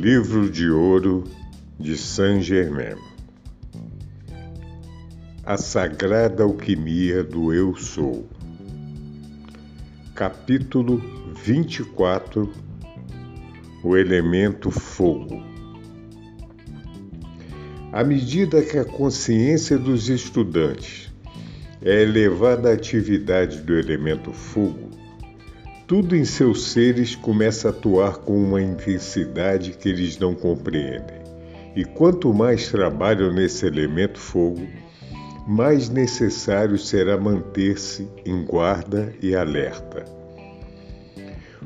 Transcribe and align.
Livro 0.00 0.48
de 0.50 0.70
ouro 0.70 1.24
de 1.78 1.94
Saint 1.94 2.40
Germain. 2.40 2.96
A 5.44 5.58
sagrada 5.58 6.42
alquimia 6.42 7.22
do 7.22 7.52
Eu 7.52 7.76
Sou. 7.76 8.26
Capítulo 10.14 11.02
24 11.44 12.50
O 13.84 13.94
elemento 13.94 14.70
fogo. 14.70 15.42
À 17.92 18.02
medida 18.02 18.62
que 18.62 18.78
a 18.78 18.86
consciência 18.86 19.76
dos 19.76 20.08
estudantes 20.08 21.12
é 21.82 22.00
elevada 22.04 22.70
à 22.70 22.72
atividade 22.72 23.60
do 23.60 23.76
elemento 23.76 24.32
fogo, 24.32 24.89
tudo 25.90 26.14
em 26.14 26.24
seus 26.24 26.70
seres 26.70 27.16
começa 27.16 27.66
a 27.66 27.70
atuar 27.72 28.18
com 28.18 28.40
uma 28.40 28.62
intensidade 28.62 29.72
que 29.72 29.88
eles 29.88 30.16
não 30.20 30.36
compreendem. 30.36 31.18
E 31.74 31.84
quanto 31.84 32.32
mais 32.32 32.70
trabalham 32.70 33.32
nesse 33.32 33.66
elemento 33.66 34.16
fogo, 34.16 34.68
mais 35.48 35.88
necessário 35.88 36.78
será 36.78 37.18
manter-se 37.18 38.06
em 38.24 38.44
guarda 38.44 39.12
e 39.20 39.34
alerta. 39.34 40.04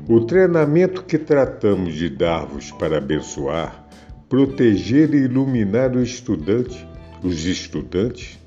O 0.09 0.21
treinamento 0.21 1.03
que 1.03 1.19
tratamos 1.19 1.93
de 1.93 2.09
dar-vos 2.09 2.71
para 2.71 2.97
abençoar, 2.97 3.87
proteger 4.27 5.13
e 5.13 5.25
iluminar 5.25 5.95
o 5.95 6.01
estudante, 6.01 6.83
os 7.21 7.45
estudantes, 7.45 8.39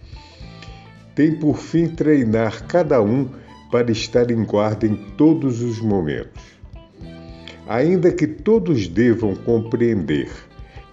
tem 1.15 1.37
por 1.37 1.57
fim 1.57 1.87
treinar 1.87 2.67
cada 2.67 3.01
um 3.01 3.29
para 3.70 3.91
estar 3.91 4.30
em 4.30 4.44
guarda 4.44 4.86
em 4.86 4.94
todos 5.16 5.62
os 5.62 5.80
momentos. 5.80 6.42
Ainda 7.66 8.11
que 8.11 8.27
todos 8.27 8.88
devam 8.88 9.34
compreender 9.34 10.30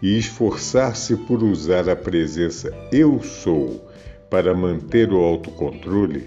e 0.02 0.18
esforçar-se 0.18 1.16
por 1.16 1.42
usar 1.42 1.90
a 1.90 1.96
presença 1.96 2.72
Eu 2.92 3.22
Sou 3.22 3.82
para 4.30 4.54
manter 4.54 5.12
o 5.14 5.18
autocontrole, 5.18 6.26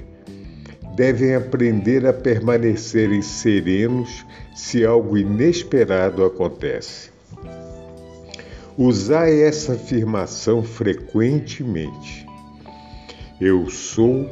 devem 0.97 1.35
aprender 1.35 2.07
a 2.07 2.13
permanecerem 2.13 3.21
serenos 3.21 4.25
se 4.55 4.85
algo 4.85 5.19
inesperado 5.19 6.25
acontece. 6.25 7.11
Usai 8.77 9.43
essa 9.43 9.75
afirmação 9.75 10.63
frequentemente. 10.63 12.27
Eu 13.41 13.69
sou 13.69 14.29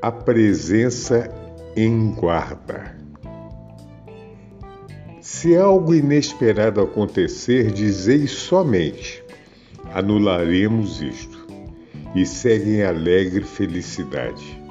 a 0.00 0.12
presença 0.12 1.28
em 1.76 2.12
guarda. 2.12 2.96
Se 5.20 5.56
algo 5.56 5.92
inesperado 5.92 6.80
acontecer, 6.80 7.72
dizei 7.72 8.28
somente: 8.28 9.22
anularemos 9.92 11.02
isto, 11.02 11.46
e 12.14 12.24
segue 12.24 12.76
em 12.76 12.82
alegre 12.82 13.44
felicidade. 13.44 14.62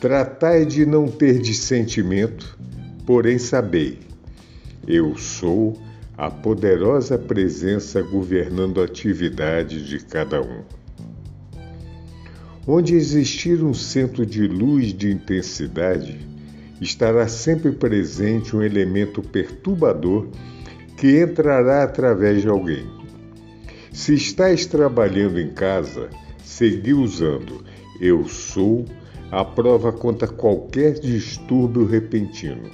Tratai 0.00 0.64
de 0.64 0.86
não 0.86 1.08
ter 1.08 1.40
dissentimento, 1.40 2.56
porém 3.04 3.38
sabei: 3.38 3.98
eu 4.86 5.16
sou 5.16 5.76
a 6.16 6.30
poderosa 6.30 7.18
presença 7.18 8.00
governando 8.02 8.80
a 8.80 8.84
atividade 8.84 9.84
de 9.84 9.98
cada 9.98 10.40
um. 10.40 10.75
Onde 12.68 12.96
existir 12.96 13.62
um 13.62 13.72
centro 13.72 14.26
de 14.26 14.48
luz 14.48 14.92
de 14.92 15.12
intensidade, 15.12 16.18
estará 16.80 17.28
sempre 17.28 17.70
presente 17.70 18.56
um 18.56 18.62
elemento 18.62 19.22
perturbador 19.22 20.26
que 20.96 21.22
entrará 21.22 21.84
através 21.84 22.42
de 22.42 22.48
alguém. 22.48 22.84
Se 23.92 24.14
estás 24.14 24.66
trabalhando 24.66 25.38
em 25.38 25.50
casa, 25.50 26.10
segui 26.42 26.92
usando 26.92 27.62
Eu 28.00 28.24
sou 28.24 28.84
a 29.30 29.44
prova 29.44 29.92
contra 29.92 30.26
qualquer 30.26 30.94
distúrbio 30.94 31.86
repentino. 31.86 32.68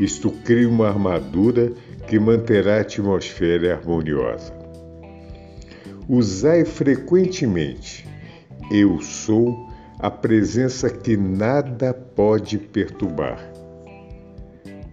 Isto 0.00 0.32
cria 0.44 0.68
uma 0.68 0.88
armadura 0.88 1.72
que 2.08 2.18
manterá 2.18 2.78
a 2.78 2.80
atmosfera 2.80 3.76
harmoniosa. 3.76 4.52
Usai 6.08 6.64
frequentemente 6.64 8.09
eu 8.70 9.00
sou 9.00 9.68
a 9.98 10.10
presença 10.10 10.88
que 10.88 11.16
nada 11.16 11.92
pode 11.92 12.56
perturbar. 12.56 13.38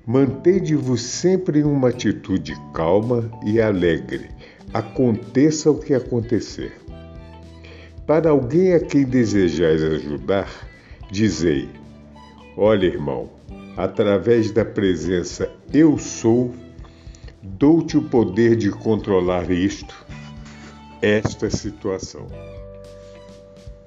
Mantende-vos 0.06 1.02
sempre 1.02 1.60
em 1.60 1.64
uma 1.64 1.90
atitude 1.90 2.56
calma 2.74 3.30
e 3.46 3.62
alegre, 3.62 4.30
aconteça 4.74 5.70
o 5.70 5.80
que 5.80 5.94
acontecer. 5.94 6.74
Para 8.06 8.30
alguém 8.30 8.74
a 8.74 8.80
quem 8.80 9.04
desejais 9.04 9.84
ajudar, 9.84 10.50
dizei: 11.12 11.70
Olha, 12.56 12.86
irmão, 12.86 13.30
através 13.76 14.50
da 14.52 14.66
presença 14.66 15.52
Eu 15.74 15.98
sou, 15.98 16.54
dou-te 17.44 17.98
o 17.98 18.02
poder 18.02 18.56
de 18.56 18.72
controlar 18.72 19.52
isto, 19.52 19.94
esta 21.02 21.50
situação. 21.50 22.28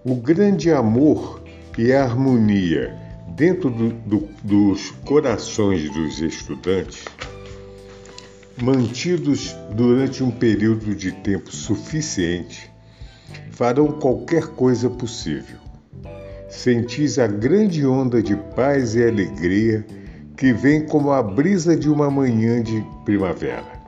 O 0.02 0.14
grande 0.14 0.72
amor 0.72 1.42
e 1.76 1.92
a 1.92 2.04
harmonia 2.04 2.96
dentro 3.36 3.68
do, 3.68 3.90
do, 3.90 4.28
dos 4.42 4.92
corações 5.04 5.90
dos 5.90 6.20
estudantes, 6.20 7.04
mantidos 8.62 9.54
durante 9.74 10.24
um 10.24 10.30
período 10.30 10.94
de 10.94 11.12
tempo 11.12 11.54
suficiente, 11.54 12.72
farão 13.50 13.88
qualquer 13.88 14.46
coisa 14.46 14.88
possível. 14.88 15.58
Sentis 16.48 17.18
a 17.18 17.26
grande 17.26 17.86
onda 17.86 18.22
de 18.22 18.34
paz 18.56 18.94
e 18.94 19.04
alegria 19.04 19.86
que 20.34 20.50
vem 20.50 20.86
como 20.86 21.12
a 21.12 21.22
brisa 21.22 21.76
de 21.76 21.90
uma 21.90 22.10
manhã 22.10 22.62
de 22.62 22.82
primavera. 23.04 23.80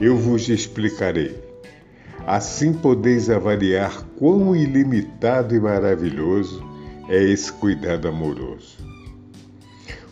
Eu 0.00 0.16
vos 0.16 0.48
explicarei. 0.48 1.43
Assim 2.26 2.72
podeis 2.72 3.28
avaliar 3.28 4.02
quão 4.16 4.56
ilimitado 4.56 5.54
e 5.54 5.60
maravilhoso 5.60 6.64
é 7.06 7.22
esse 7.22 7.52
cuidado 7.52 8.08
amoroso. 8.08 8.78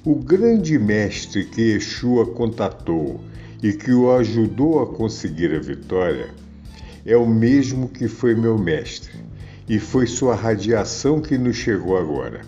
O 0.04 0.16
grande 0.16 0.78
mestre 0.78 1.44
que 1.44 1.72
Yeshua 1.72 2.26
contatou 2.26 3.18
e 3.62 3.72
que 3.72 3.92
o 3.92 4.12
ajudou 4.12 4.82
a 4.82 4.86
conseguir 4.86 5.54
a 5.54 5.58
vitória 5.58 6.28
é 7.06 7.16
o 7.16 7.26
mesmo 7.26 7.88
que 7.88 8.06
foi 8.06 8.34
meu 8.34 8.58
mestre, 8.58 9.12
e 9.66 9.78
foi 9.78 10.06
sua 10.06 10.34
radiação 10.34 11.18
que 11.18 11.38
nos 11.38 11.56
chegou 11.56 11.96
agora. 11.96 12.42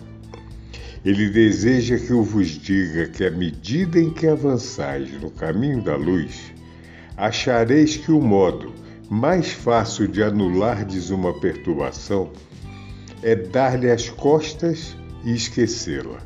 Ele 1.03 1.29
deseja 1.29 1.97
que 1.97 2.11
eu 2.11 2.21
vos 2.21 2.49
diga 2.49 3.07
que, 3.07 3.25
à 3.25 3.31
medida 3.31 3.99
em 3.99 4.11
que 4.11 4.27
avançais 4.27 5.11
no 5.19 5.31
caminho 5.31 5.81
da 5.81 5.95
luz, 5.95 6.53
achareis 7.17 7.97
que 7.97 8.11
o 8.11 8.21
modo 8.21 8.84
mais 9.09 9.51
fácil 9.51 10.07
de 10.07 10.23
anulardes 10.23 11.09
uma 11.09 11.39
perturbação 11.39 12.31
é 13.21 13.35
dar-lhe 13.35 13.89
as 13.89 14.09
costas 14.09 14.95
e 15.23 15.33
esquecê-la. 15.33 16.19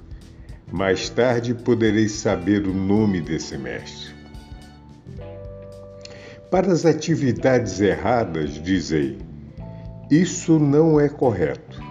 Mais 0.72 1.10
tarde 1.10 1.54
podereis 1.54 2.12
saber 2.14 2.68
o 2.68 2.74
nome 2.74 3.22
desse 3.22 3.58
mestre. 3.58 4.14
Para 6.52 6.72
as 6.72 6.86
atividades 6.86 7.80
erradas, 7.80 8.62
dizei: 8.62 9.18
Isso 10.10 10.60
não 10.60 11.00
é 11.00 11.08
correto. 11.08 11.82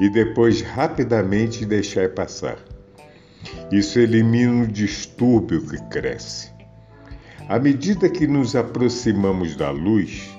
E 0.00 0.08
depois 0.10 0.60
rapidamente 0.60 1.64
deixai 1.64 2.08
passar. 2.08 2.58
Isso 3.70 3.98
elimina 3.98 4.64
o 4.64 4.66
distúrbio 4.66 5.66
que 5.66 5.78
cresce. 5.88 6.53
À 7.46 7.58
medida 7.58 8.08
que 8.08 8.26
nos 8.26 8.56
aproximamos 8.56 9.54
da 9.54 9.70
luz, 9.70 10.30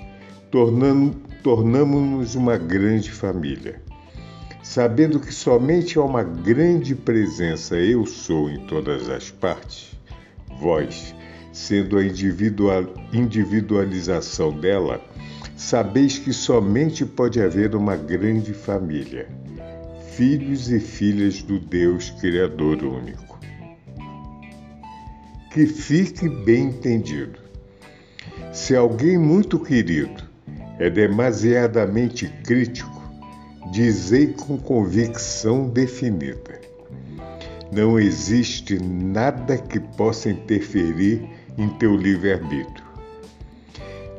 tornamos-nos 1.43 2.33
uma 2.33 2.57
grande 2.57 3.11
família. 3.11 3.79
Sabendo 4.63 5.19
que 5.19 5.31
somente 5.31 5.99
há 5.99 6.01
uma 6.01 6.23
grande 6.23 6.95
presença 6.95 7.75
Eu 7.75 8.07
Sou 8.07 8.49
em 8.49 8.65
todas 8.65 9.07
as 9.07 9.29
partes, 9.29 9.91
vós, 10.59 11.13
sendo 11.53 11.99
a 11.99 12.03
individualização 13.13 14.51
dela, 14.51 14.99
sabeis 15.55 16.17
que 16.17 16.33
somente 16.33 17.05
pode 17.05 17.39
haver 17.39 17.75
uma 17.75 17.95
grande 17.95 18.51
família, 18.51 19.27
filhos 20.13 20.71
e 20.71 20.79
filhas 20.79 21.43
do 21.43 21.59
Deus 21.59 22.09
Criador 22.09 22.83
único. 22.83 23.34
Que 25.55 25.65
fique 25.65 26.27
bem 26.27 26.63
entendido. 26.65 27.39
Se 28.51 28.75
alguém 28.75 29.17
muito 29.17 29.57
querido 29.57 30.21
é 30.77 30.89
demasiadamente 30.89 32.27
crítico, 32.43 33.01
dizei 33.71 34.33
com 34.33 34.57
convicção 34.57 35.69
definida. 35.69 36.59
Não 37.71 37.97
existe 37.97 38.77
nada 38.83 39.57
que 39.57 39.79
possa 39.79 40.29
interferir 40.29 41.25
em 41.57 41.69
teu 41.77 41.95
livre-arbítrio. 41.95 42.85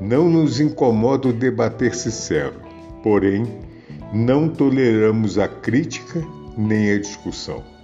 Não 0.01 0.31
nos 0.31 0.59
incomoda 0.59 1.29
o 1.29 1.35
debater 1.35 1.95
sincero, 1.95 2.63
porém, 3.03 3.45
não 4.11 4.49
toleramos 4.49 5.37
a 5.37 5.47
crítica 5.47 6.27
nem 6.57 6.93
a 6.93 6.99
discussão. 6.99 7.76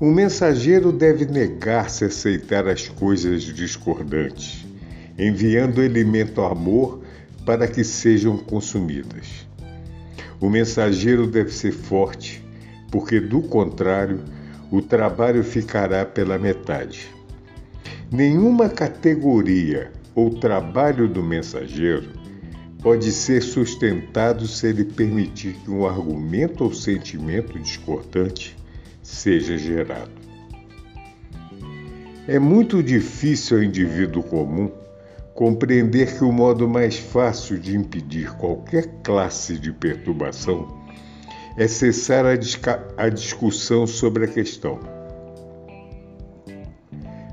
O 0.00 0.06
mensageiro 0.06 0.90
deve 0.90 1.24
negar-se 1.24 2.02
a 2.02 2.08
aceitar 2.08 2.66
as 2.66 2.88
coisas 2.88 3.44
discordantes, 3.44 4.66
enviando 5.16 5.80
alimento 5.80 6.40
amor 6.40 7.00
para 7.46 7.68
que 7.68 7.84
sejam 7.84 8.36
consumidas. 8.36 9.46
O 10.40 10.50
mensageiro 10.50 11.28
deve 11.28 11.52
ser 11.52 11.70
forte, 11.70 12.44
porque 12.90 13.20
do 13.20 13.40
contrário, 13.40 14.24
o 14.68 14.82
trabalho 14.82 15.44
ficará 15.44 16.04
pela 16.04 16.40
metade. 16.40 17.08
Nenhuma 18.10 18.68
categoria 18.68 19.92
ou 20.12 20.28
trabalho 20.28 21.06
do 21.06 21.22
mensageiro 21.22 22.08
pode 22.82 23.12
ser 23.12 23.40
sustentado 23.40 24.48
se 24.48 24.66
ele 24.66 24.84
permitir 24.84 25.52
que 25.52 25.70
um 25.70 25.86
argumento 25.86 26.64
ou 26.64 26.74
sentimento 26.74 27.56
discordante 27.60 28.56
seja 29.04 29.56
gerado. 29.58 30.10
É 32.26 32.38
muito 32.38 32.82
difícil 32.82 33.58
ao 33.58 33.62
indivíduo 33.62 34.22
comum 34.22 34.72
compreender 35.34 36.16
que 36.16 36.24
o 36.24 36.32
modo 36.32 36.66
mais 36.66 36.96
fácil 36.96 37.58
de 37.58 37.76
impedir 37.76 38.32
qualquer 38.36 38.86
classe 39.02 39.58
de 39.58 39.70
perturbação 39.72 40.82
é 41.56 41.68
cessar 41.68 42.24
a, 42.24 42.32
a 42.96 43.08
discussão 43.10 43.86
sobre 43.86 44.24
a 44.24 44.28
questão. 44.28 44.80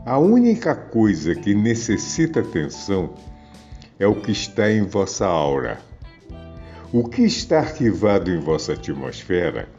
A 0.06 0.18
única 0.18 0.76
coisa 0.76 1.34
que 1.34 1.56
necessita 1.56 2.42
atenção 2.42 3.14
é 3.98 4.06
o 4.06 4.16
que 4.16 4.32
está 4.32 4.70
em 4.70 4.82
vossa 4.82 5.26
aura. 5.26 5.80
O 6.92 7.08
que 7.08 7.22
está 7.22 7.60
arquivado 7.60 8.30
em 8.30 8.40
vossa 8.40 8.74
atmosfera 8.74 9.70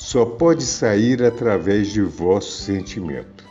só 0.00 0.24
pode 0.24 0.64
sair 0.64 1.22
através 1.22 1.88
de 1.88 2.00
vosso 2.00 2.62
sentimento. 2.62 3.44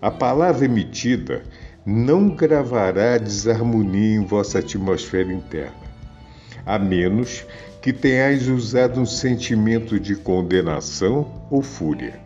A 0.00 0.10
palavra 0.10 0.64
emitida 0.64 1.42
não 1.84 2.30
gravará 2.30 3.18
desarmonia 3.18 4.16
em 4.16 4.24
vossa 4.24 4.60
atmosfera 4.60 5.30
interna, 5.30 5.76
a 6.64 6.78
menos 6.78 7.44
que 7.82 7.92
tenhais 7.92 8.48
usado 8.48 9.02
um 9.02 9.04
sentimento 9.04 10.00
de 10.00 10.16
condenação 10.16 11.46
ou 11.50 11.62
fúria. 11.62 12.18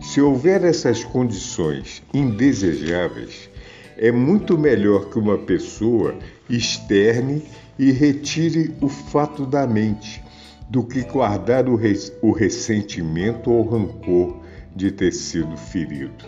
Se 0.00 0.20
houver 0.20 0.64
essas 0.64 1.02
condições 1.02 2.04
indesejáveis, 2.14 3.50
é 3.96 4.12
muito 4.12 4.56
melhor 4.56 5.10
que 5.10 5.18
uma 5.18 5.36
pessoa 5.36 6.14
externe 6.48 7.42
e 7.76 7.90
retire 7.90 8.72
o 8.80 8.88
fato 8.88 9.44
da 9.44 9.66
mente 9.66 10.27
do 10.68 10.84
que 10.84 11.02
guardar 11.02 11.68
o, 11.68 11.74
res 11.74 12.12
o 12.20 12.30
ressentimento 12.32 13.50
ou 13.50 13.68
rancor 13.68 14.40
de 14.76 14.90
ter 14.90 15.12
sido 15.12 15.56
ferido, 15.56 16.24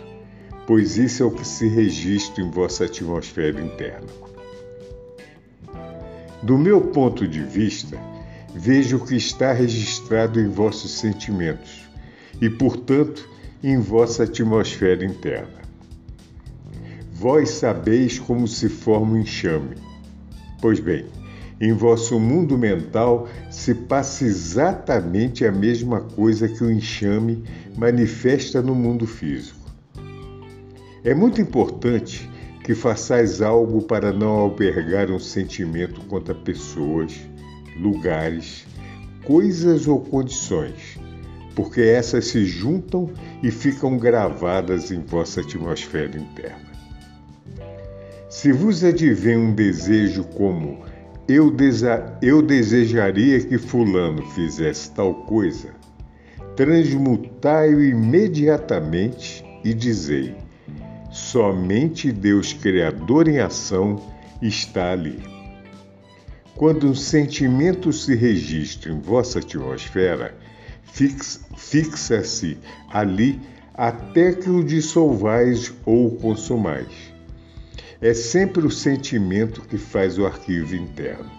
pois 0.65 0.97
isso 0.97 1.23
é 1.23 1.25
o 1.25 1.31
que 1.31 1.45
se 1.45 1.67
registra 1.67 2.43
em 2.43 2.49
vossa 2.49 2.85
atmosfera 2.85 3.61
interna. 3.61 4.07
Do 6.41 6.57
meu 6.57 6.81
ponto 6.81 7.27
de 7.27 7.43
vista, 7.43 7.97
vejo 8.53 8.97
o 8.97 9.05
que 9.05 9.15
está 9.15 9.53
registrado 9.53 10.39
em 10.39 10.49
vossos 10.49 10.91
sentimentos 10.91 11.87
e, 12.41 12.49
portanto, 12.49 13.29
em 13.63 13.77
vossa 13.79 14.23
atmosfera 14.23 15.05
interna. 15.05 15.61
Vós 17.13 17.51
sabeis 17.51 18.17
como 18.17 18.47
se 18.47 18.67
forma 18.67 19.13
o 19.13 19.17
enxame. 19.19 19.75
Pois 20.59 20.79
bem, 20.79 21.05
em 21.61 21.73
vosso 21.73 22.19
mundo 22.19 22.57
mental 22.57 23.29
se 23.51 23.75
passa 23.75 24.25
exatamente 24.25 25.45
a 25.45 25.51
mesma 25.51 26.01
coisa 26.01 26.47
que 26.47 26.63
o 26.63 26.71
enxame 26.71 27.43
manifesta 27.77 28.63
no 28.63 28.73
mundo 28.73 29.05
físico. 29.05 29.61
É 31.03 31.13
muito 31.13 31.39
importante 31.39 32.27
que 32.63 32.73
façais 32.73 33.43
algo 33.43 33.83
para 33.83 34.11
não 34.11 34.29
albergar 34.29 35.11
um 35.11 35.19
sentimento 35.19 36.01
contra 36.05 36.33
pessoas, 36.33 37.13
lugares, 37.79 38.65
coisas 39.23 39.87
ou 39.87 39.99
condições, 39.99 40.99
porque 41.55 41.81
essas 41.81 42.25
se 42.25 42.43
juntam 42.43 43.11
e 43.43 43.51
ficam 43.51 43.97
gravadas 43.97 44.91
em 44.91 44.99
vossa 44.99 45.41
atmosfera 45.41 46.17
interna. 46.17 46.71
Se 48.29 48.51
vos 48.51 48.83
advém 48.83 49.37
um 49.37 49.53
desejo 49.53 50.23
como 50.23 50.90
eu, 51.27 51.55
eu 52.21 52.41
desejaria 52.41 53.39
que 53.39 53.57
Fulano 53.57 54.23
fizesse 54.31 54.91
tal 54.91 55.13
coisa, 55.25 55.69
transmutai-o 56.55 57.83
imediatamente 57.83 59.43
e 59.63 59.73
dizei: 59.73 60.35
somente 61.11 62.11
Deus 62.11 62.53
Criador 62.53 63.27
em 63.27 63.39
ação 63.39 64.01
está 64.41 64.91
ali. 64.91 65.19
Quando 66.55 66.87
um 66.87 66.95
sentimento 66.95 67.91
se 67.91 68.15
registra 68.15 68.91
em 68.91 68.99
vossa 68.99 69.39
atmosfera, 69.39 70.35
fixa-se 71.55 72.57
ali 72.89 73.39
até 73.73 74.33
que 74.33 74.49
o 74.49 74.63
dissolvais 74.63 75.73
ou 75.85 76.07
o 76.07 76.11
consumais. 76.17 77.10
É 78.01 78.15
sempre 78.15 78.65
o 78.65 78.71
sentimento 78.71 79.61
que 79.61 79.77
faz 79.77 80.17
o 80.17 80.25
arquivo 80.25 80.75
interno. 80.75 81.29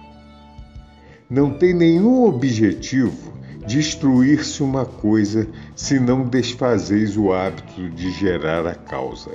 Não 1.29 1.51
tem 1.51 1.75
nenhum 1.75 2.25
objetivo 2.25 3.33
destruir-se 3.67 4.63
uma 4.63 4.85
coisa 4.85 5.49
se 5.75 5.99
não 5.99 6.25
desfazeis 6.25 7.17
o 7.17 7.33
hábito 7.33 7.91
de 7.91 8.13
gerar 8.13 8.65
a 8.65 8.77
causa. 8.77 9.33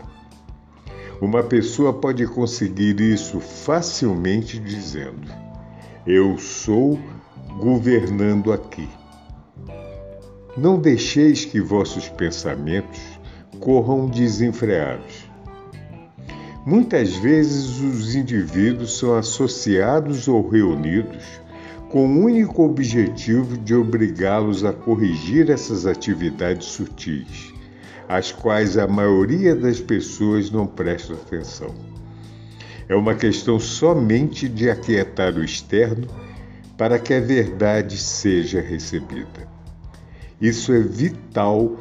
Uma 1.19 1.43
pessoa 1.43 1.91
pode 1.91 2.25
conseguir 2.27 3.01
isso 3.01 3.41
facilmente 3.41 4.57
dizendo: 4.57 5.27
Eu 6.05 6.37
sou 6.37 6.97
governando 7.59 8.53
aqui. 8.53 8.87
Não 10.55 10.79
deixeis 10.79 11.43
que 11.43 11.59
vossos 11.59 12.07
pensamentos 12.07 13.01
corram 13.59 14.07
desenfreados. 14.07 15.26
Muitas 16.67 17.15
vezes 17.15 17.79
os 17.79 18.13
indivíduos 18.13 18.97
são 18.97 19.15
associados 19.15 20.27
ou 20.27 20.45
reunidos 20.49 21.23
com 21.89 22.05
o 22.05 22.25
único 22.25 22.61
objetivo 22.65 23.57
de 23.57 23.73
obrigá-los 23.73 24.65
a 24.65 24.73
corrigir 24.73 25.49
essas 25.49 25.85
atividades 25.85 26.67
sutis, 26.67 27.53
às 28.05 28.33
quais 28.33 28.77
a 28.77 28.85
maioria 28.85 29.55
das 29.55 29.79
pessoas 29.79 30.51
não 30.51 30.67
presta 30.67 31.13
atenção. 31.13 31.73
É 32.89 32.95
uma 32.97 33.15
questão 33.15 33.57
somente 33.61 34.49
de 34.49 34.69
aquietar 34.69 35.35
o 35.35 35.45
externo 35.45 36.05
para 36.77 36.99
que 36.99 37.13
a 37.13 37.21
verdade 37.21 37.95
seja 37.95 38.59
recebida. 38.59 39.47
Isso 40.41 40.73
é 40.73 40.81
vital 40.81 41.77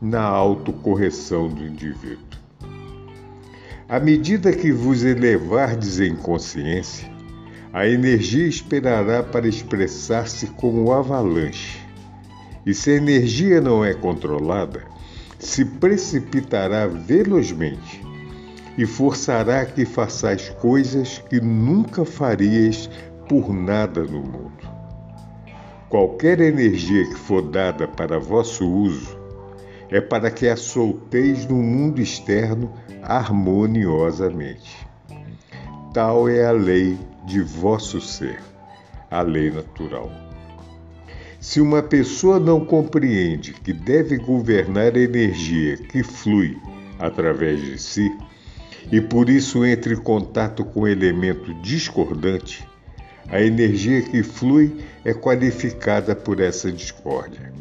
na 0.00 0.22
autocorreção 0.22 1.48
do 1.48 1.66
indivíduo. 1.66 2.27
À 3.88 3.98
medida 3.98 4.52
que 4.52 4.70
vos 4.70 5.02
elevardes 5.02 5.98
em 5.98 6.14
consciência, 6.14 7.10
a 7.72 7.88
energia 7.88 8.46
esperará 8.46 9.22
para 9.22 9.48
expressar-se 9.48 10.46
como 10.48 10.92
avalanche. 10.92 11.80
E 12.66 12.74
se 12.74 12.90
a 12.90 12.96
energia 12.96 13.62
não 13.62 13.82
é 13.82 13.94
controlada, 13.94 14.82
se 15.38 15.64
precipitará 15.64 16.86
velozmente 16.86 18.02
e 18.76 18.84
forçará 18.84 19.64
que 19.64 19.86
façais 19.86 20.50
coisas 20.60 21.16
que 21.30 21.40
nunca 21.40 22.04
farias 22.04 22.90
por 23.26 23.54
nada 23.54 24.02
no 24.02 24.20
mundo. 24.20 24.68
Qualquer 25.88 26.40
energia 26.40 27.06
que 27.06 27.14
for 27.14 27.40
dada 27.40 27.88
para 27.88 28.20
vosso 28.20 28.70
uso 28.70 29.17
é 29.90 30.00
para 30.00 30.30
que 30.30 30.48
a 30.48 30.56
solteis 30.56 31.46
no 31.46 31.56
mundo 31.56 32.00
externo 32.00 32.72
harmoniosamente. 33.02 34.86
Tal 35.94 36.28
é 36.28 36.44
a 36.44 36.52
lei 36.52 36.98
de 37.26 37.40
vosso 37.40 38.00
ser, 38.00 38.40
a 39.10 39.22
lei 39.22 39.50
natural. 39.50 40.10
Se 41.40 41.60
uma 41.60 41.82
pessoa 41.82 42.38
não 42.40 42.64
compreende 42.64 43.52
que 43.52 43.72
deve 43.72 44.18
governar 44.18 44.94
a 44.94 45.00
energia 45.00 45.76
que 45.76 46.02
flui 46.02 46.58
através 46.98 47.62
de 47.62 47.78
si, 47.78 48.10
e 48.90 49.00
por 49.00 49.28
isso 49.28 49.64
entra 49.64 49.92
em 49.92 49.96
contato 49.96 50.64
com 50.64 50.80
o 50.80 50.88
elemento 50.88 51.54
discordante, 51.62 52.66
a 53.28 53.40
energia 53.40 54.02
que 54.02 54.22
flui 54.22 54.78
é 55.04 55.12
qualificada 55.12 56.16
por 56.16 56.40
essa 56.40 56.72
discórdia. 56.72 57.52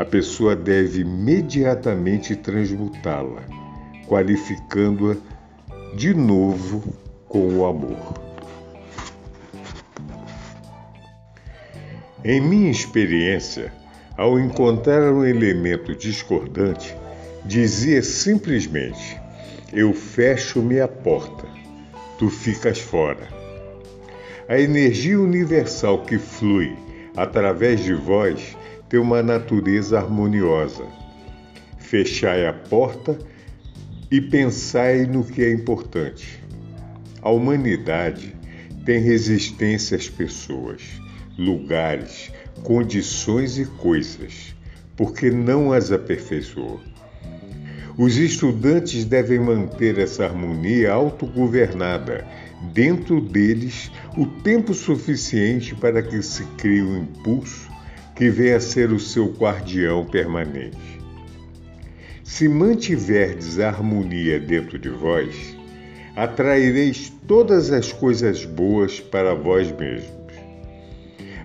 A 0.00 0.04
pessoa 0.06 0.56
deve 0.56 1.02
imediatamente 1.02 2.34
transmutá-la, 2.34 3.42
qualificando-a 4.08 5.14
de 5.94 6.14
novo 6.14 6.82
com 7.28 7.58
o 7.58 7.66
amor. 7.66 8.14
Em 12.24 12.40
minha 12.40 12.70
experiência, 12.70 13.70
ao 14.16 14.40
encontrar 14.40 15.12
um 15.12 15.22
elemento 15.22 15.94
discordante, 15.94 16.96
dizia 17.44 18.02
simplesmente: 18.02 19.20
Eu 19.70 19.92
fecho 19.92 20.62
minha 20.62 20.88
porta, 20.88 21.46
tu 22.18 22.30
ficas 22.30 22.78
fora 22.78 23.28
a 24.48 24.58
energia 24.58 25.20
universal 25.20 26.04
que 26.04 26.16
flui 26.16 26.74
através 27.14 27.84
de 27.84 27.92
vós 27.92 28.56
tem 28.90 28.98
uma 28.98 29.22
natureza 29.22 29.98
harmoniosa. 29.98 30.84
Fechai 31.78 32.44
a 32.44 32.52
porta 32.52 33.16
e 34.10 34.20
pensai 34.20 35.06
no 35.06 35.24
que 35.24 35.42
é 35.42 35.52
importante. 35.52 36.42
A 37.22 37.30
humanidade 37.30 38.34
tem 38.84 39.00
resistência 39.00 39.96
às 39.96 40.08
pessoas, 40.08 40.82
lugares, 41.38 42.32
condições 42.64 43.58
e 43.58 43.64
coisas, 43.64 44.56
porque 44.96 45.30
não 45.30 45.72
as 45.72 45.92
aperfeiçoou. 45.92 46.80
Os 47.96 48.16
estudantes 48.16 49.04
devem 49.04 49.38
manter 49.38 49.98
essa 49.98 50.24
harmonia 50.24 50.92
autogovernada 50.92 52.26
dentro 52.72 53.20
deles 53.20 53.92
o 54.16 54.26
tempo 54.26 54.74
suficiente 54.74 55.76
para 55.76 56.02
que 56.02 56.20
se 56.22 56.42
crie 56.56 56.82
um 56.82 57.02
impulso 57.02 57.69
que 58.20 58.28
venha 58.28 58.58
a 58.58 58.60
ser 58.60 58.92
o 58.92 59.00
seu 59.00 59.32
guardião 59.32 60.04
permanente. 60.04 60.76
Se 62.22 62.46
mantiverdes 62.50 63.58
a 63.58 63.68
harmonia 63.68 64.38
dentro 64.38 64.78
de 64.78 64.90
vós, 64.90 65.56
atraireis 66.14 67.10
todas 67.26 67.72
as 67.72 67.90
coisas 67.90 68.44
boas 68.44 69.00
para 69.00 69.34
vós 69.34 69.72
mesmos. 69.72 70.34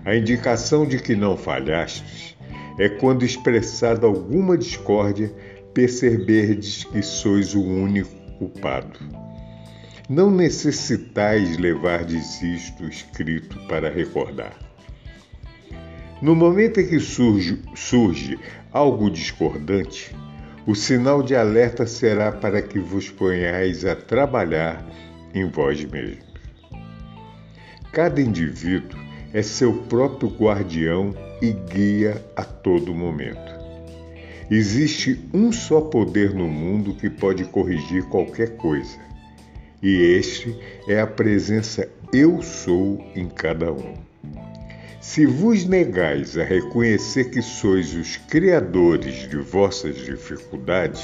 A 0.04 0.14
indicação 0.14 0.86
de 0.86 0.98
que 0.98 1.16
não 1.16 1.34
falhastes 1.34 2.36
é 2.78 2.90
quando 2.90 3.24
expressada 3.24 4.06
alguma 4.06 4.58
discórdia, 4.58 5.32
perceberdes 5.72 6.84
que 6.84 7.00
sois 7.00 7.54
o 7.54 7.62
único 7.62 8.14
culpado. 8.38 8.98
Não 10.10 10.30
necessitais 10.30 11.56
levardes 11.56 12.42
isto 12.42 12.84
escrito 12.84 13.58
para 13.66 13.88
recordar. 13.88 14.65
No 16.22 16.34
momento 16.34 16.80
em 16.80 16.86
que 16.86 16.98
surge, 16.98 17.62
surge 17.74 18.38
algo 18.72 19.10
discordante, 19.10 20.16
o 20.66 20.74
sinal 20.74 21.22
de 21.22 21.36
alerta 21.36 21.86
será 21.86 22.32
para 22.32 22.62
que 22.62 22.78
vos 22.78 23.10
ponhais 23.10 23.84
a 23.84 23.94
trabalhar 23.94 24.84
em 25.34 25.44
vós 25.44 25.84
mesmos. 25.84 26.24
Cada 27.92 28.20
indivíduo 28.20 28.98
é 29.34 29.42
seu 29.42 29.72
próprio 29.72 30.30
guardião 30.30 31.14
e 31.42 31.52
guia 31.52 32.24
a 32.34 32.42
todo 32.42 32.94
momento. 32.94 33.54
Existe 34.50 35.20
um 35.34 35.52
só 35.52 35.82
poder 35.82 36.32
no 36.32 36.48
mundo 36.48 36.94
que 36.94 37.10
pode 37.10 37.44
corrigir 37.44 38.04
qualquer 38.04 38.56
coisa, 38.56 38.98
e 39.82 39.94
este 40.16 40.58
é 40.88 40.98
a 40.98 41.06
presença 41.06 41.86
Eu 42.10 42.40
Sou 42.42 43.04
em 43.14 43.28
cada 43.28 43.70
um. 43.70 43.94
Se 45.08 45.24
vos 45.24 45.64
negais 45.64 46.36
a 46.36 46.42
reconhecer 46.42 47.30
que 47.30 47.40
sois 47.40 47.94
os 47.94 48.16
criadores 48.16 49.30
de 49.30 49.36
vossas 49.36 49.96
dificuldades, 50.04 51.00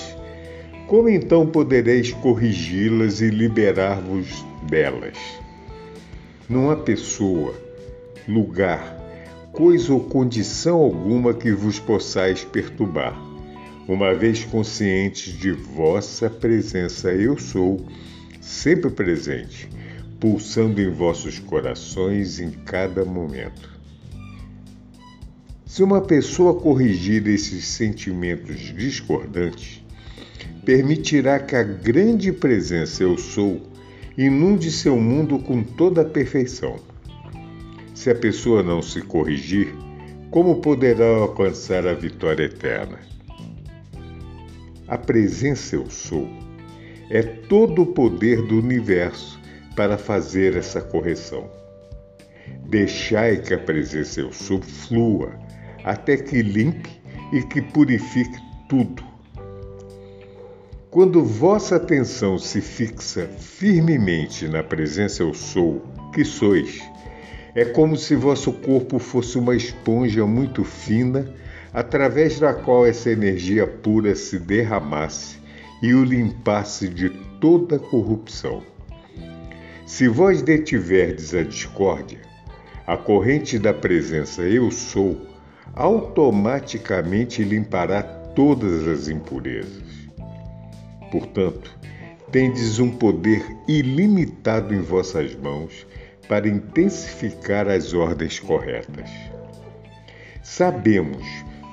como 0.87 1.09
então 1.09 1.47
podereis 1.47 2.13
corrigi-las 2.13 3.21
e 3.23 3.31
liberar-vos 3.31 4.45
delas? 4.65 5.17
Não 6.47 6.69
há 6.69 6.77
pessoa, 6.77 7.55
lugar, 8.29 9.01
coisa 9.53 9.95
ou 9.95 10.01
condição 10.01 10.79
alguma 10.79 11.33
que 11.33 11.53
vos 11.53 11.79
possais 11.79 12.45
perturbar, 12.45 13.17
uma 13.89 14.13
vez 14.13 14.45
conscientes 14.45 15.33
de 15.33 15.53
vossa 15.53 16.29
presença 16.29 17.13
Eu 17.13 17.39
Sou 17.39 17.87
sempre 18.41 18.91
presente, 18.91 19.71
pulsando 20.19 20.83
em 20.83 20.91
vossos 20.91 21.39
corações 21.39 22.41
em 22.41 22.51
cada 22.51 23.05
momento. 23.05 23.73
Se 25.73 25.83
uma 25.83 26.03
pessoa 26.03 26.61
corrigir 26.61 27.27
esses 27.27 27.65
sentimentos 27.65 28.59
discordantes, 28.77 29.83
permitirá 30.67 31.41
que 31.41 31.57
a 31.57 31.63
grande 31.63 32.31
presença 32.31 33.03
Eu 33.03 33.17
Sou 33.17 33.63
inunde 34.19 34.71
seu 34.71 34.99
mundo 34.99 35.39
com 35.39 35.63
toda 35.63 36.03
a 36.03 36.05
perfeição. 36.05 36.77
Se 37.95 38.11
a 38.11 38.15
pessoa 38.15 38.63
não 38.63 38.83
se 38.83 39.01
corrigir, 39.01 39.75
como 40.31 40.61
poderá 40.61 41.07
alcançar 41.07 41.87
a 41.87 41.95
vitória 41.95 42.45
eterna? 42.45 42.99
A 44.87 44.99
presença 44.99 45.77
Eu 45.77 45.89
Sou 45.89 46.29
é 47.09 47.23
todo 47.23 47.81
o 47.81 47.87
poder 47.87 48.43
do 48.43 48.59
universo 48.59 49.41
para 49.75 49.97
fazer 49.97 50.55
essa 50.55 50.83
correção. 50.83 51.51
Deixai 52.69 53.39
que 53.39 53.55
a 53.55 53.59
presença 53.59 54.21
eu 54.21 54.35
sou 54.35 54.61
flua 54.61 55.41
até 55.85 56.17
que 56.17 56.43
limpe 56.43 56.91
e 57.33 57.43
que 57.43 57.61
purifique 57.61 58.39
tudo. 58.69 59.03
Quando 60.91 61.25
vossa 61.25 61.77
atenção 61.77 62.39
se 62.39 62.61
fixa 62.61 63.27
firmemente 63.27 64.47
na 64.47 64.63
presença 64.63 65.23
eu 65.23 65.33
sou, 65.33 65.83
que 66.13 66.23
sois, 66.23 66.83
é 67.55 67.65
como 67.65 67.97
se 67.97 68.15
vosso 68.15 68.53
corpo 68.53 68.99
fosse 68.99 69.39
uma 69.39 69.57
esponja 69.57 70.27
muito 70.27 70.65
fina, 70.65 71.35
através 71.73 72.39
da 72.39 72.53
qual 72.53 72.87
essa 72.87 73.11
energia 73.11 73.67
pura 73.67 74.15
se 74.15 74.39
derramasse 74.39 75.39
e 75.83 75.95
o 75.95 76.05
limpasse 76.05 76.89
de 76.89 77.09
toda 77.41 77.79
corrupção. 77.79 78.63
Se 79.87 80.09
vós 80.09 80.43
detiverdes 80.43 81.35
a 81.35 81.43
discórdia, 81.43 82.21
a 82.87 82.97
corrente 82.97 83.59
da 83.59 83.73
presença 83.73 84.43
Eu 84.43 84.71
Sou 84.71 85.32
automaticamente 85.75 87.43
limpará 87.43 88.03
todas 88.03 88.87
as 88.87 89.09
impurezas. 89.09 89.83
Portanto, 91.11 91.71
tendes 92.31 92.79
um 92.79 92.91
poder 92.91 93.45
ilimitado 93.69 94.75
em 94.75 94.81
vossas 94.81 95.35
mãos 95.35 95.87
para 96.29 96.49
intensificar 96.49 97.69
as 97.69 97.93
ordens 97.93 98.41
corretas. 98.41 99.11
Sabemos, 100.43 101.27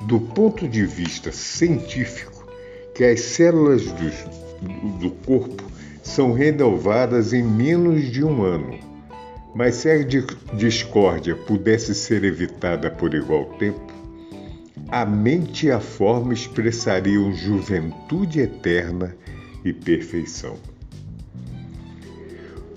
do 0.06 0.20
ponto 0.20 0.68
de 0.68 0.86
vista 0.86 1.32
científico, 1.32 2.46
que 2.94 3.04
as 3.04 3.22
células 3.22 3.84
do, 3.84 5.00
do 5.00 5.12
corpo 5.12 5.64
são 6.04 6.34
renovadas 6.34 7.34
em 7.34 7.44
menos 7.44 8.12
de 8.12 8.24
um 8.24 8.44
ano. 8.44 8.78
Mas 9.56 9.76
se 9.76 9.90
a 9.90 9.98
discórdia 10.54 11.36
pudesse 11.36 11.96
ser 11.96 12.24
evitada 12.24 12.92
por 12.92 13.14
igual 13.14 13.46
tempo, 13.58 13.89
a 14.92 15.06
mente 15.06 15.68
e 15.68 15.72
a 15.72 15.80
forma 15.80 16.34
expressariam 16.34 17.32
juventude 17.32 18.40
eterna 18.40 19.16
e 19.64 19.72
perfeição. 19.72 20.58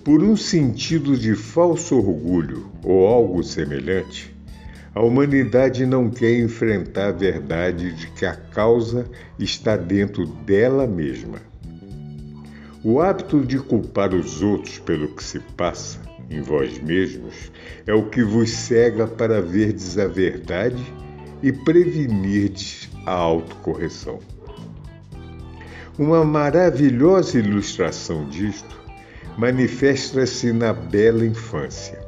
Por 0.05 0.23
um 0.23 0.37
sentido 0.37 1.17
de 1.17 1.35
falso 1.35 1.97
orgulho 1.97 2.71
ou 2.85 3.07
algo 3.07 3.43
semelhante, 3.43 4.35
a 4.95 5.01
humanidade 5.01 5.87
não 5.87 6.11
quer 6.11 6.39
enfrentar 6.39 7.09
a 7.09 7.13
verdade 7.13 7.93
de 7.93 8.09
que 8.09 8.27
a 8.27 8.35
causa 8.35 9.07
está 9.39 9.75
dentro 9.75 10.27
dela 10.27 10.87
mesma. 10.87 11.39
O 12.85 13.01
hábito 13.01 13.41
de 13.41 13.59
culpar 13.59 14.13
os 14.13 14.43
outros 14.43 14.79
pelo 14.81 15.09
que 15.15 15.25
se 15.25 15.39
passa 15.57 15.99
em 16.29 16.43
vós 16.43 16.79
mesmos 16.83 17.51
é 17.87 17.95
o 17.95 18.11
que 18.11 18.23
vos 18.23 18.51
cega 18.51 19.07
para 19.07 19.41
verdes 19.41 19.97
a 19.97 20.07
verdade 20.07 20.85
e 21.43 21.53
prevenirdes 21.53 22.89
a 23.05 23.13
autocorreção. 23.13 24.21
Uma 25.99 26.25
maravilhosa 26.25 27.39
ilustração 27.39 28.27
disto 28.29 28.81
manifesta-se 29.37 30.53
na 30.53 30.73
bela 30.73 31.25
infância. 31.25 31.99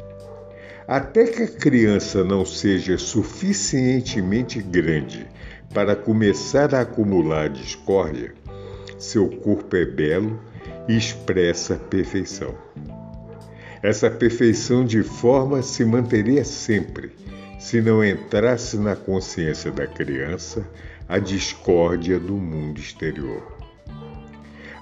Até 0.87 1.27
que 1.27 1.43
a 1.43 1.49
criança 1.49 2.23
não 2.23 2.45
seja 2.45 2.99
suficientemente 2.99 4.61
grande 4.61 5.27
para 5.73 5.97
começar 5.97 6.75
a 6.75 6.83
acumular 6.83 7.49
discórdia, 7.49 8.35
seu 8.99 9.29
corpo 9.29 9.75
é 9.77 9.85
belo 9.85 10.39
e 10.89 10.97
expressa 10.97 11.77
perfeição. 11.77 12.55
Essa 13.83 14.11
perfeição 14.11 14.85
de 14.85 15.03
forma 15.03 15.63
se 15.63 15.85
manteria 15.85 16.45
sempre 16.45 17.13
se 17.65 17.81
não 17.81 18.05
entrasse 18.05 18.77
na 18.77 18.95
consciência 18.95 19.71
da 19.71 19.87
criança 19.87 20.69
a 21.09 21.19
discórdia 21.19 22.21
do 22.21 22.35
mundo 22.35 22.79
exterior. 22.79 23.57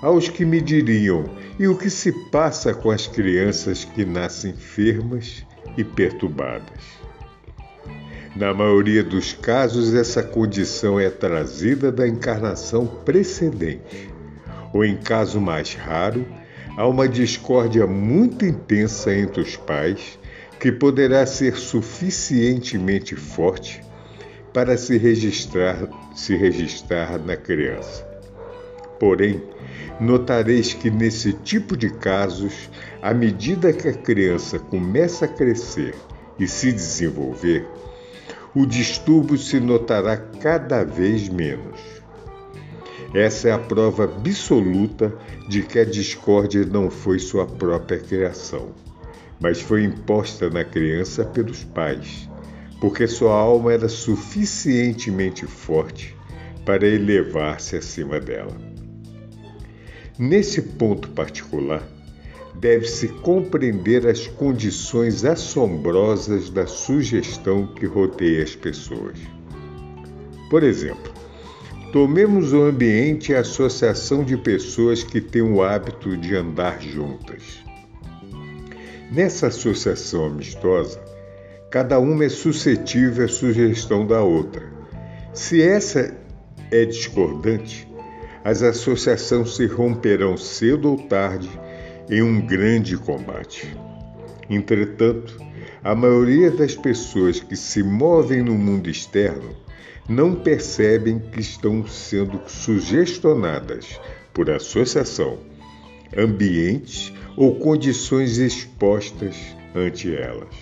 Aos 0.02 0.28
que 0.28 0.44
me 0.44 0.60
diriam: 0.60 1.24
e 1.60 1.68
o 1.68 1.78
que 1.78 1.88
se 1.88 2.10
passa 2.32 2.74
com 2.74 2.90
as 2.90 3.06
crianças 3.06 3.84
que 3.84 4.04
nascem 4.04 4.50
enfermas 4.50 5.46
e 5.76 5.84
perturbadas? 5.84 6.82
Na 8.34 8.52
maioria 8.52 9.04
dos 9.04 9.32
casos, 9.32 9.94
essa 9.94 10.20
condição 10.20 10.98
é 10.98 11.08
trazida 11.08 11.92
da 11.92 12.08
encarnação 12.08 12.84
precedente, 12.84 14.10
ou 14.72 14.84
em 14.84 14.96
caso 14.96 15.40
mais 15.40 15.72
raro, 15.72 16.26
há 16.76 16.84
uma 16.88 17.08
discórdia 17.08 17.86
muito 17.86 18.44
intensa 18.44 19.14
entre 19.14 19.40
os 19.40 19.54
pais 19.54 20.18
que 20.62 20.71
poderá 20.71 21.26
ser 21.26 21.57
suficientemente 21.57 23.16
forte 23.16 23.83
para 24.52 24.76
se 24.76 24.97
registrar, 24.97 25.88
se 26.14 26.37
registrar 26.37 27.19
na 27.19 27.37
criança. 27.37 28.07
Porém, 28.97 29.42
notareis 29.99 30.73
que 30.73 30.88
nesse 30.88 31.33
tipo 31.33 31.76
de 31.76 31.90
casos, 31.90 32.71
à 33.02 33.12
medida 33.12 33.73
que 33.73 33.88
a 33.88 33.92
criança 33.92 34.57
começa 34.57 35.25
a 35.25 35.28
crescer 35.28 35.97
e 36.38 36.47
se 36.47 36.71
desenvolver, 36.71 37.66
o 38.54 38.64
distúrbio 38.64 39.38
se 39.38 39.59
notará 39.59 40.16
cada 40.16 40.85
vez 40.85 41.28
menos. 41.28 41.81
Essa 43.12 43.49
é 43.49 43.50
a 43.50 43.59
prova 43.59 44.04
absoluta 44.04 45.12
de 45.49 45.64
que 45.64 45.81
a 45.81 45.85
discórdia 45.85 46.64
não 46.64 46.88
foi 46.88 47.19
sua 47.19 47.47
própria 47.47 47.99
criação 47.99 48.91
mas 49.42 49.61
foi 49.61 49.82
imposta 49.82 50.49
na 50.49 50.64
criança 50.64 51.25
pelos 51.25 51.64
pais, 51.64 52.30
porque 52.80 53.08
sua 53.08 53.34
alma 53.34 53.72
era 53.72 53.88
suficientemente 53.88 55.44
forte 55.46 56.16
para 56.64 56.87
elevar-se 56.87 57.76
acima 57.76 58.20
dela. 58.20 58.56
Nesse 60.16 60.62
ponto 60.62 61.08
particular, 61.11 61.82
deve-se 62.54 63.08
compreender 63.08 64.06
as 64.06 64.28
condições 64.28 65.25
assombrosas 65.25 66.49
da 66.49 66.66
sugestão 66.66 67.66
que 67.66 67.84
rodeia 67.84 68.44
as 68.44 68.54
pessoas. 68.54 69.18
Por 70.49 70.62
exemplo, 70.62 71.12
tomemos 71.92 72.52
o 72.52 72.62
ambiente 72.62 73.32
e 73.32 73.34
a 73.34 73.40
associação 73.40 74.22
de 74.22 74.37
pessoas 74.37 75.02
que 75.02 75.20
têm 75.20 75.42
o 75.42 75.62
hábito 75.62 76.16
de 76.16 76.37
andar 76.37 76.80
juntas. 76.80 77.72
Nessa 79.14 79.49
associação 79.49 80.25
amistosa, 80.25 80.99
cada 81.71 81.99
uma 81.99 82.25
é 82.25 82.31
suscetível 82.31 83.26
à 83.26 83.28
sugestão 83.28 84.07
da 84.07 84.23
outra. 84.23 84.73
Se 85.35 85.61
essa 85.61 86.16
é 86.71 86.87
discordante, 86.87 87.87
as 88.42 88.62
associações 88.62 89.54
se 89.54 89.66
romperão 89.66 90.38
cedo 90.38 90.92
ou 90.92 90.97
tarde 90.97 91.50
em 92.09 92.23
um 92.23 92.40
grande 92.40 92.97
combate. 92.97 93.76
Entretanto, 94.49 95.39
a 95.84 95.95
maioria 95.95 96.50
das 96.50 96.75
pessoas 96.75 97.39
que 97.39 97.54
se 97.54 97.82
movem 97.82 98.43
no 98.43 98.54
mundo 98.54 98.89
externo 98.89 99.54
não 100.08 100.34
percebem 100.34 101.19
que 101.19 101.41
estão 101.41 101.86
sendo 101.86 102.41
sugestionadas 102.47 104.00
por 104.32 104.50
associação, 104.50 105.39
ambientes 106.17 107.13
ou 107.36 107.54
condições 107.56 108.38
expostas 108.38 109.36
ante 109.75 110.14
elas. 110.14 110.54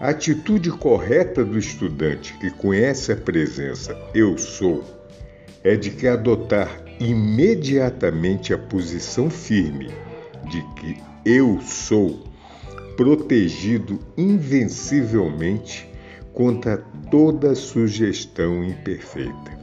A 0.00 0.10
atitude 0.10 0.70
correta 0.70 1.44
do 1.44 1.58
estudante 1.58 2.32
que 2.38 2.50
conhece 2.50 3.12
a 3.12 3.16
presença 3.16 3.96
eu 4.14 4.38
sou 4.38 4.82
é 5.62 5.76
de 5.76 5.90
que 5.90 6.06
adotar 6.06 6.82
imediatamente 6.98 8.54
a 8.54 8.58
posição 8.58 9.28
firme 9.28 9.90
de 10.48 10.62
que 10.74 10.96
eu 11.24 11.60
sou 11.60 12.24
protegido 12.96 13.98
invencivelmente 14.16 15.88
contra 16.32 16.78
toda 17.10 17.54
sugestão 17.54 18.64
imperfeita. 18.64 19.58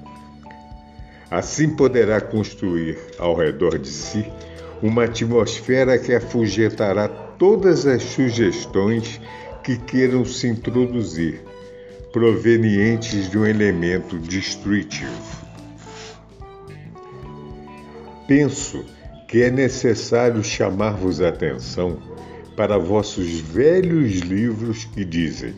Assim 1.29 1.75
poderá 1.75 2.21
construir 2.21 2.97
ao 3.17 3.35
redor 3.35 3.77
de 3.77 3.89
si 3.89 4.25
uma 4.81 5.05
atmosfera 5.05 5.97
que 5.97 6.13
afugentará 6.13 7.07
todas 7.07 7.85
as 7.85 8.03
sugestões 8.03 9.19
que 9.63 9.77
queiram 9.77 10.23
se 10.23 10.47
introduzir, 10.47 11.41
provenientes 12.11 13.29
de 13.29 13.37
um 13.37 13.45
elemento 13.45 14.17
destrutivo. 14.17 15.11
Penso 18.27 18.83
que 19.27 19.43
é 19.43 19.51
necessário 19.51 20.43
chamar-vos 20.43 21.21
atenção 21.21 21.97
para 22.55 22.77
vossos 22.77 23.39
velhos 23.39 24.19
livros 24.19 24.85
que 24.85 25.05
dizem: 25.05 25.53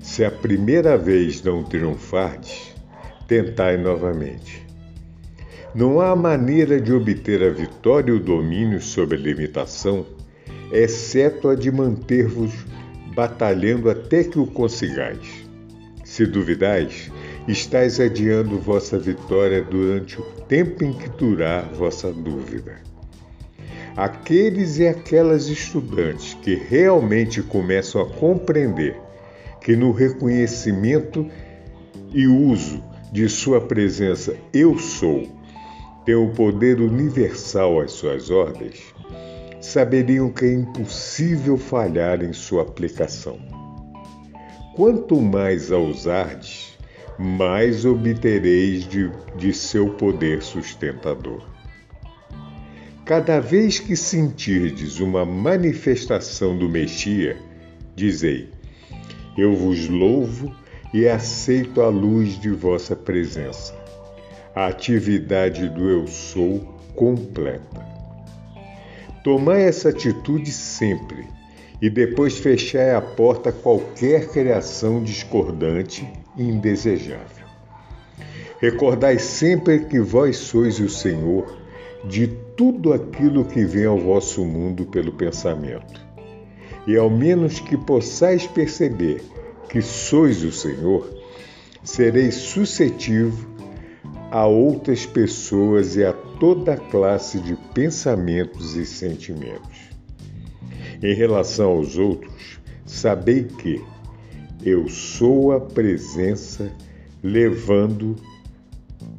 se 0.00 0.24
a 0.24 0.30
primeira 0.30 0.96
vez 0.96 1.42
não 1.42 1.62
triunfardes, 1.62 2.74
tentai 3.28 3.76
novamente. 3.76 4.69
Não 5.72 6.00
há 6.00 6.16
maneira 6.16 6.80
de 6.80 6.92
obter 6.92 7.44
a 7.44 7.50
vitória 7.50 8.10
e 8.10 8.16
o 8.16 8.18
domínio 8.18 8.80
sobre 8.80 9.16
a 9.16 9.20
limitação, 9.20 10.04
exceto 10.72 11.48
a 11.48 11.54
de 11.54 11.70
manter-vos 11.70 12.52
batalhando 13.14 13.88
até 13.88 14.24
que 14.24 14.36
o 14.36 14.46
consigais. 14.46 15.48
Se 16.04 16.26
duvidais, 16.26 17.12
estáis 17.46 18.00
adiando 18.00 18.58
vossa 18.58 18.98
vitória 18.98 19.62
durante 19.62 20.20
o 20.20 20.24
tempo 20.48 20.82
em 20.82 20.92
que 20.92 21.08
durar 21.10 21.68
vossa 21.72 22.12
dúvida. 22.12 22.80
Aqueles 23.96 24.78
e 24.78 24.88
aquelas 24.88 25.46
estudantes 25.46 26.34
que 26.42 26.56
realmente 26.56 27.42
começam 27.42 28.02
a 28.02 28.06
compreender 28.06 28.96
que 29.60 29.76
no 29.76 29.92
reconhecimento 29.92 31.28
e 32.12 32.26
uso 32.26 32.82
de 33.12 33.28
sua 33.28 33.60
presença 33.60 34.34
eu 34.52 34.76
sou 34.76 35.39
tem 36.04 36.14
o 36.14 36.28
poder 36.30 36.80
universal 36.80 37.80
às 37.80 37.92
suas 37.92 38.30
ordens, 38.30 38.94
saberiam 39.60 40.30
que 40.30 40.44
é 40.46 40.52
impossível 40.52 41.58
falhar 41.58 42.22
em 42.22 42.32
sua 42.32 42.62
aplicação. 42.62 43.38
Quanto 44.74 45.20
mais 45.20 45.70
a 45.70 45.78
usardes, 45.78 46.78
mais 47.18 47.84
obtereis 47.84 48.88
de, 48.88 49.10
de 49.36 49.52
seu 49.52 49.90
poder 49.90 50.42
sustentador. 50.42 51.42
Cada 53.04 53.40
vez 53.40 53.78
que 53.78 53.96
sentirdes 53.96 55.00
uma 55.00 55.24
manifestação 55.24 56.56
do 56.56 56.68
Messias, 56.68 57.36
dizei: 57.94 58.48
Eu 59.36 59.54
vos 59.54 59.88
louvo 59.88 60.54
e 60.94 61.06
aceito 61.06 61.82
a 61.82 61.88
luz 61.88 62.40
de 62.40 62.50
vossa 62.50 62.96
presença 62.96 63.79
a 64.60 64.66
atividade 64.66 65.70
do 65.70 65.88
eu 65.88 66.06
sou 66.06 66.60
completa. 66.94 67.80
Tomai 69.24 69.62
essa 69.62 69.88
atitude 69.88 70.52
sempre 70.52 71.26
e 71.80 71.88
depois 71.88 72.36
fechai 72.36 72.94
a 72.94 73.00
porta 73.00 73.48
a 73.48 73.52
qualquer 73.54 74.28
criação 74.28 75.02
discordante 75.02 76.06
e 76.36 76.42
indesejável. 76.42 77.46
Recordai 78.60 79.18
sempre 79.18 79.86
que 79.86 79.98
vós 79.98 80.36
sois 80.36 80.78
o 80.78 80.90
Senhor 80.90 81.58
de 82.04 82.26
tudo 82.54 82.92
aquilo 82.92 83.46
que 83.46 83.64
vem 83.64 83.86
ao 83.86 83.96
vosso 83.96 84.44
mundo 84.44 84.84
pelo 84.84 85.12
pensamento. 85.12 86.06
E 86.86 86.98
ao 86.98 87.08
menos 87.08 87.60
que 87.60 87.78
possais 87.78 88.46
perceber 88.46 89.22
que 89.70 89.80
sois 89.80 90.44
o 90.44 90.52
Senhor, 90.52 91.08
sereis 91.82 92.34
suscetível 92.34 93.49
a 94.30 94.46
outras 94.46 95.04
pessoas 95.04 95.96
e 95.96 96.04
a 96.04 96.12
toda 96.12 96.76
classe 96.76 97.40
de 97.40 97.56
pensamentos 97.74 98.76
e 98.76 98.86
sentimentos. 98.86 99.90
Em 101.02 101.14
relação 101.14 101.70
aos 101.70 101.98
outros, 101.98 102.60
sabei 102.86 103.44
que, 103.44 103.82
Eu 104.62 104.90
sou 104.90 105.52
a 105.52 105.60
presença 105.60 106.70
levando, 107.22 108.14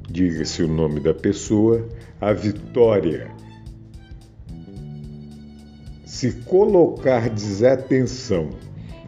diga-se 0.08 0.62
o 0.62 0.68
nome 0.68 1.00
da 1.00 1.16
pessoa, 1.16 1.90
a 2.20 2.32
vitória. 2.32 3.32
Se 6.06 6.32
colocar 6.44 7.28
desatenção 7.28 8.52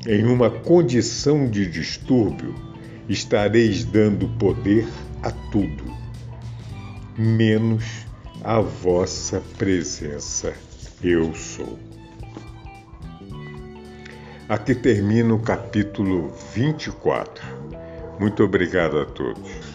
em 0.08 0.26
uma 0.26 0.50
condição 0.50 1.48
de 1.48 1.68
distúrbio, 1.68 2.56
estareis 3.08 3.86
dando 3.86 4.28
poder 4.39 4.88
a 5.23 5.31
tudo, 5.31 5.86
menos 7.17 8.05
a 8.43 8.59
vossa 8.59 9.41
presença. 9.57 10.53
Eu 11.01 11.33
sou. 11.33 11.79
Aqui 14.49 14.75
termina 14.75 15.33
o 15.33 15.39
capítulo 15.39 16.33
24. 16.53 17.41
Muito 18.19 18.43
obrigado 18.43 18.99
a 18.99 19.05
todos. 19.05 19.72